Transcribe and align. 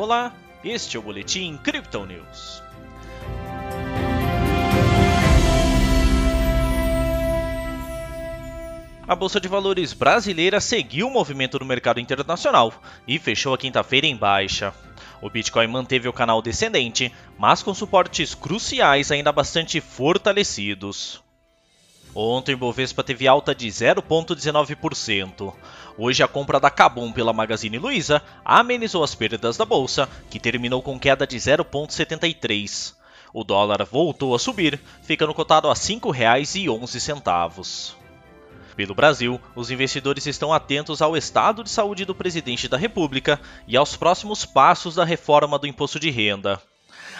Olá, 0.00 0.32
este 0.62 0.96
é 0.96 1.00
o 1.00 1.02
Boletim 1.02 1.56
Crypto 1.56 2.06
News. 2.06 2.62
A 9.08 9.16
Bolsa 9.16 9.40
de 9.40 9.48
Valores 9.48 9.92
brasileira 9.92 10.60
seguiu 10.60 11.08
o 11.08 11.10
movimento 11.10 11.58
no 11.58 11.66
mercado 11.66 11.98
internacional 11.98 12.72
e 13.08 13.18
fechou 13.18 13.52
a 13.52 13.58
quinta-feira 13.58 14.06
em 14.06 14.16
baixa. 14.16 14.72
O 15.20 15.28
Bitcoin 15.28 15.66
manteve 15.66 16.06
o 16.06 16.12
canal 16.12 16.40
descendente, 16.40 17.12
mas 17.36 17.60
com 17.60 17.74
suportes 17.74 18.36
cruciais 18.36 19.10
ainda 19.10 19.32
bastante 19.32 19.80
fortalecidos. 19.80 21.20
Ontem 22.20 22.56
o 22.56 22.58
Bovespa 22.58 23.04
teve 23.04 23.28
alta 23.28 23.54
de 23.54 23.68
0,19%. 23.68 25.54
Hoje 25.96 26.20
a 26.20 26.26
compra 26.26 26.58
da 26.58 26.68
Kabum 26.68 27.12
pela 27.12 27.32
Magazine 27.32 27.78
Luiza 27.78 28.20
amenizou 28.44 29.04
as 29.04 29.14
perdas 29.14 29.56
da 29.56 29.64
bolsa, 29.64 30.08
que 30.28 30.40
terminou 30.40 30.82
com 30.82 30.98
queda 30.98 31.24
de 31.24 31.36
0,73. 31.36 32.92
O 33.32 33.44
dólar 33.44 33.84
voltou 33.84 34.34
a 34.34 34.38
subir, 34.40 34.80
ficando 35.00 35.32
cotado 35.32 35.68
a 35.68 35.74
R$ 35.74 35.78
5,11. 35.78 37.94
Pelo 38.74 38.96
Brasil, 38.96 39.40
os 39.54 39.70
investidores 39.70 40.26
estão 40.26 40.52
atentos 40.52 41.00
ao 41.00 41.16
estado 41.16 41.62
de 41.62 41.70
saúde 41.70 42.04
do 42.04 42.16
presidente 42.16 42.66
da 42.66 42.76
República 42.76 43.40
e 43.64 43.76
aos 43.76 43.96
próximos 43.96 44.44
passos 44.44 44.96
da 44.96 45.04
reforma 45.04 45.56
do 45.56 45.68
imposto 45.68 46.00
de 46.00 46.10
renda. 46.10 46.60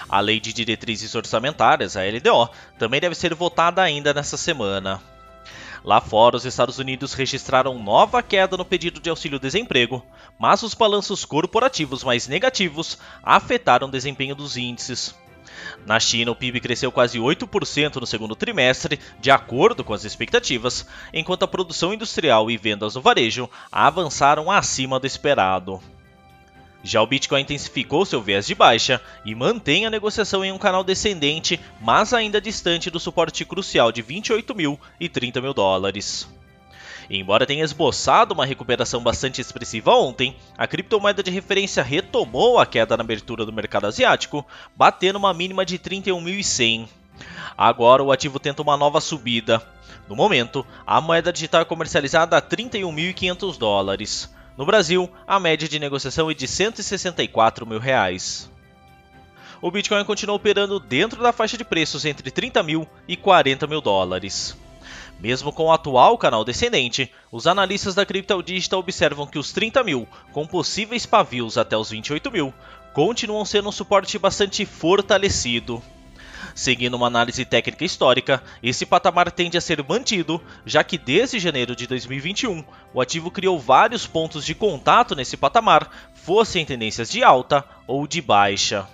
A 0.09 0.21
Lei 0.21 0.39
de 0.41 0.53
Diretrizes 0.53 1.15
Orçamentárias, 1.15 1.97
a 1.97 2.03
LDO, 2.03 2.51
também 2.79 3.01
deve 3.01 3.15
ser 3.15 3.35
votada 3.35 3.83
ainda 3.83 4.13
nesta 4.13 4.37
semana. 4.37 5.01
Lá 5.85 6.01
fora, 6.01 6.37
os 6.37 6.45
Estados 6.45 6.79
Unidos 6.79 7.15
registraram 7.15 7.79
nova 7.79 8.23
queda 8.23 8.57
no 8.57 8.65
pedido 8.65 9.01
de 9.01 9.09
auxílio-desemprego, 9.09 10.05
mas 10.39 10.63
os 10.63 10.75
balanços 10.75 11.25
corporativos 11.25 12.03
mais 12.05 12.27
negativos 12.27 12.99
afetaram 13.23 13.87
o 13.89 13.91
desempenho 13.91 14.35
dos 14.35 14.57
índices. 14.57 15.15
Na 15.87 15.99
China, 15.99 16.33
o 16.33 16.37
PIB 16.37 16.61
cresceu 16.61 16.93
quase 16.93 17.19
8% 17.19 17.97
no 17.97 18.07
segundo 18.07 18.37
trimestre, 18.37 18.99
de 19.21 19.31
acordo 19.31 19.83
com 19.83 19.95
as 19.95 20.05
expectativas, 20.05 20.87
enquanto 21.13 21.45
a 21.45 21.49
produção 21.49 21.95
industrial 21.95 22.51
e 22.51 22.57
vendas 22.57 22.95
no 22.95 23.01
varejo 23.01 23.49
avançaram 23.71 24.51
acima 24.51 25.01
do 25.01 25.07
esperado. 25.07 25.81
Já 26.89 27.03
o 27.03 27.07
Bitcoin 27.07 27.43
intensificou 27.43 28.07
seu 28.07 28.23
viés 28.23 28.47
de 28.47 28.55
baixa 28.55 28.99
e 29.23 29.35
mantém 29.35 29.85
a 29.85 29.91
negociação 29.91 30.43
em 30.43 30.51
um 30.51 30.57
canal 30.57 30.83
descendente, 30.83 31.61
mas 31.83 32.15
ainda 32.15 32.41
distante 32.41 32.89
do 32.89 32.99
suporte 32.99 33.45
crucial 33.45 33.93
de 33.93 34.01
28 34.01 34.55
mil 34.55 34.81
e 34.99 35.07
30 35.07 35.43
mil 35.43 35.53
dólares. 35.53 36.27
Embora 37.11 37.45
tenha 37.45 37.63
esboçado 37.63 38.33
uma 38.33 38.47
recuperação 38.47 39.03
bastante 39.03 39.39
expressiva 39.39 39.93
ontem, 39.93 40.35
a 40.57 40.67
criptomoeda 40.67 41.23
de 41.23 41.31
referência 41.31 41.83
retomou 41.83 42.59
a 42.59 42.65
queda 42.65 42.97
na 42.97 43.05
abertura 43.05 43.45
do 43.45 43.53
mercado 43.53 43.87
asiático, 43.87 44.43
batendo 44.75 45.17
uma 45.17 45.35
mínima 45.35 45.67
de 45.67 45.79
31.100. 45.79 46.89
Agora 47.55 48.03
o 48.03 48.11
ativo 48.11 48.41
tenta 48.41 48.63
uma 48.63 48.79
nova 48.79 48.99
subida. 49.03 49.63
No 50.09 50.17
momento, 50.17 50.67
a 50.87 51.03
moeda 51.03 51.31
digital 51.31 51.61
é 51.61 51.67
comercializada 51.67 52.35
a 52.35 52.41
31.500 52.41 53.59
dólares. 53.59 54.38
No 54.59 54.67
Brasil, 54.67 55.09
a 55.25 55.39
média 55.39 55.69
de 55.69 55.79
negociação 55.79 56.29
é 56.29 56.35
de 56.35 56.49
164 56.49 57.65
mil 57.65 57.79
reais. 57.79 58.51
O 59.63 59.71
Bitcoin 59.71 60.05
continua 60.05 60.35
operando 60.35 60.81
dentro 60.81 61.23
da 61.23 61.33
faixa 61.33 61.57
de 61.57 61.65
preços 61.65 62.05
entre 62.05 62.29
30 62.29 62.61
mil 62.65 62.85
e 63.07 63.17
40 63.17 63.69
mil 63.69 63.81
dólares. 63.81 64.57
Mesmo 65.21 65.53
com 65.53 65.67
o 65.67 65.73
atual 65.73 66.19
canal 66.19 66.45
descendente, 66.45 67.09
os 67.31 67.47
analistas 67.47 67.95
da 67.95 68.05
Crypto 68.05 68.43
Digital 68.43 68.81
observam 68.81 69.29
que 69.29 69.39
os 69.39 69.53
30 69.53 69.85
mil, 69.85 70.09
com 70.33 70.45
possíveis 70.45 71.07
pavios 71.07 71.57
até 71.57 71.77
os 71.77 71.91
28 71.91 72.29
mil, 72.29 72.53
continuam 72.93 73.45
sendo 73.45 73.69
um 73.69 73.73
suporte 73.73 74.19
bastante 74.19 74.67
fortalecido. 74.67 75.81
Seguindo 76.55 76.95
uma 76.95 77.07
análise 77.07 77.45
técnica 77.45 77.85
histórica, 77.85 78.43
esse 78.63 78.85
patamar 78.85 79.31
tende 79.31 79.57
a 79.57 79.61
ser 79.61 79.83
mantido, 79.87 80.41
já 80.65 80.83
que 80.83 80.99
desde 80.99 81.39
janeiro 81.39 81.75
de 81.75 81.87
2021, 81.87 82.65
o 82.93 83.01
ativo 83.01 83.31
criou 83.31 83.59
vários 83.59 84.07
pontos 84.07 84.45
de 84.45 84.55
contato 84.55 85.15
nesse 85.15 85.37
patamar, 85.37 85.91
fossem 86.15 86.65
tendências 86.65 87.11
de 87.11 87.23
alta 87.23 87.65
ou 87.87 88.07
de 88.07 88.21
baixa. 88.21 88.87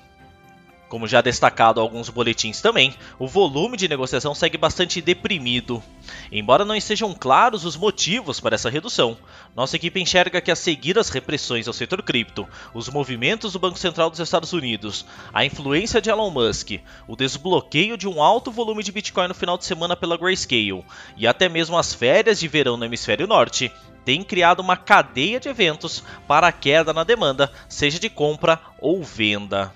Como 0.95 1.09
já 1.09 1.21
destacado 1.21 1.81
alguns 1.81 2.09
boletins 2.09 2.61
também, 2.61 2.95
o 3.19 3.27
volume 3.27 3.77
de 3.77 3.89
negociação 3.89 4.33
segue 4.33 4.57
bastante 4.57 5.01
deprimido. 5.01 5.83
Embora 6.31 6.65
não 6.65 6.73
estejam 6.73 7.13
claros 7.13 7.65
os 7.65 7.77
motivos 7.77 8.39
para 8.39 8.55
essa 8.55 8.71
redução, 8.71 9.19
nossa 9.57 9.75
equipe 9.75 10.01
enxerga 10.01 10.41
que 10.41 10.53
a 10.53 10.55
seguir 10.55 10.97
as 10.97 11.09
repressões 11.09 11.67
ao 11.67 11.75
setor 11.75 12.01
cripto, 12.01 12.49
os 12.73 12.89
movimentos 12.89 13.55
do 13.55 13.59
Banco 13.59 13.77
Central 13.77 14.09
dos 14.09 14.21
Estados 14.21 14.53
Unidos, 14.53 15.05
a 15.33 15.45
influência 15.45 16.01
de 16.01 16.11
Elon 16.11 16.31
Musk, 16.31 16.79
o 17.09 17.17
desbloqueio 17.17 17.97
de 17.97 18.07
um 18.07 18.23
alto 18.23 18.53
volume 18.53 18.85
de 18.85 18.93
Bitcoin 18.93 19.27
no 19.27 19.35
final 19.35 19.59
de 19.59 19.65
semana 19.65 19.97
pela 19.97 20.17
Grayscale 20.17 20.85
e 21.17 21.27
até 21.27 21.49
mesmo 21.49 21.77
as 21.77 21.93
férias 21.93 22.39
de 22.39 22.47
verão 22.47 22.77
no 22.77 22.85
hemisfério 22.85 23.27
norte, 23.27 23.73
tem 24.05 24.23
criado 24.23 24.61
uma 24.61 24.77
cadeia 24.77 25.41
de 25.41 25.49
eventos 25.49 26.05
para 26.29 26.47
a 26.47 26.53
queda 26.53 26.93
na 26.93 27.03
demanda, 27.03 27.51
seja 27.69 27.99
de 27.99 28.09
compra 28.09 28.61
ou 28.79 29.03
venda. 29.03 29.73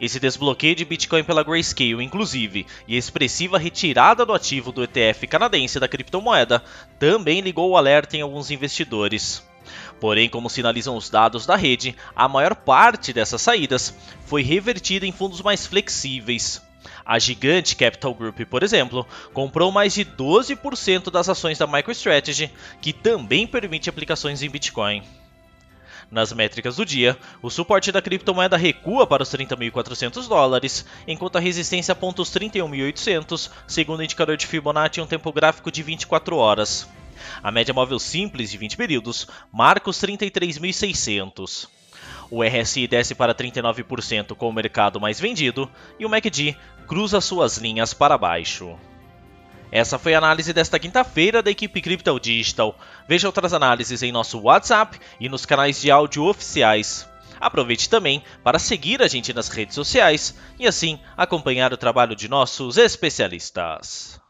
Esse 0.00 0.18
desbloqueio 0.18 0.74
de 0.74 0.84
Bitcoin 0.84 1.22
pela 1.22 1.42
Grayscale, 1.42 2.02
inclusive, 2.02 2.66
e 2.88 2.94
a 2.94 2.98
expressiva 2.98 3.58
retirada 3.58 4.24
do 4.24 4.32
ativo 4.32 4.72
do 4.72 4.82
ETF 4.82 5.26
canadense 5.26 5.78
da 5.78 5.86
criptomoeda 5.86 6.64
também 6.98 7.42
ligou 7.42 7.68
o 7.68 7.76
alerta 7.76 8.16
em 8.16 8.22
alguns 8.22 8.50
investidores. 8.50 9.44
Porém, 10.00 10.30
como 10.30 10.48
sinalizam 10.48 10.96
os 10.96 11.10
dados 11.10 11.44
da 11.44 11.54
rede, 11.54 11.94
a 12.16 12.26
maior 12.26 12.54
parte 12.54 13.12
dessas 13.12 13.42
saídas 13.42 13.94
foi 14.24 14.42
revertida 14.42 15.06
em 15.06 15.12
fundos 15.12 15.42
mais 15.42 15.66
flexíveis. 15.66 16.62
A 17.04 17.18
gigante 17.18 17.76
Capital 17.76 18.14
Group, 18.14 18.40
por 18.48 18.62
exemplo, 18.62 19.06
comprou 19.34 19.70
mais 19.70 19.92
de 19.92 20.04
12% 20.04 21.10
das 21.10 21.28
ações 21.28 21.58
da 21.58 21.66
MicroStrategy, 21.66 22.50
que 22.80 22.94
também 22.94 23.46
permite 23.46 23.90
aplicações 23.90 24.42
em 24.42 24.48
Bitcoin. 24.48 25.02
Nas 26.10 26.32
métricas 26.32 26.74
do 26.74 26.84
dia, 26.84 27.16
o 27.40 27.48
suporte 27.48 27.92
da 27.92 28.02
criptomoeda 28.02 28.56
recua 28.56 29.06
para 29.06 29.22
os 29.22 29.28
30.400 29.28 30.26
dólares, 30.26 30.84
enquanto 31.06 31.36
a 31.36 31.40
resistência 31.40 31.92
aponta 31.92 32.20
os 32.20 32.30
31.800, 32.30 33.48
segundo 33.66 34.00
o 34.00 34.02
indicador 34.02 34.36
de 34.36 34.46
Fibonacci 34.46 34.98
em 34.98 35.04
um 35.04 35.06
tempo 35.06 35.32
gráfico 35.32 35.70
de 35.70 35.84
24 35.84 36.36
horas. 36.36 36.88
A 37.40 37.52
média 37.52 37.72
móvel 37.72 38.00
simples 38.00 38.50
de 38.50 38.58
20 38.58 38.76
períodos 38.76 39.28
marca 39.52 39.88
os 39.88 39.98
33.600. 39.98 41.68
O 42.28 42.42
RSI 42.42 42.88
desce 42.88 43.14
para 43.14 43.34
39% 43.34 44.34
com 44.34 44.48
o 44.48 44.52
mercado 44.52 45.00
mais 45.00 45.20
vendido 45.20 45.70
e 45.98 46.04
o 46.04 46.08
MACD 46.08 46.56
cruza 46.88 47.20
suas 47.20 47.56
linhas 47.56 47.94
para 47.94 48.18
baixo. 48.18 48.76
Essa 49.72 49.98
foi 49.98 50.14
a 50.14 50.18
análise 50.18 50.52
desta 50.52 50.78
quinta-feira 50.78 51.42
da 51.42 51.50
equipe 51.50 51.80
Crypto 51.80 52.18
Digital. 52.18 52.76
Veja 53.08 53.28
outras 53.28 53.52
análises 53.52 54.02
em 54.02 54.10
nosso 54.10 54.38
WhatsApp 54.40 54.98
e 55.20 55.28
nos 55.28 55.46
canais 55.46 55.80
de 55.80 55.90
áudio 55.90 56.24
oficiais. 56.24 57.08
Aproveite 57.40 57.88
também 57.88 58.22
para 58.44 58.58
seguir 58.58 59.00
a 59.00 59.08
gente 59.08 59.32
nas 59.32 59.48
redes 59.48 59.74
sociais 59.74 60.34
e 60.58 60.66
assim 60.66 61.00
acompanhar 61.16 61.72
o 61.72 61.76
trabalho 61.76 62.14
de 62.14 62.28
nossos 62.28 62.76
especialistas. 62.76 64.20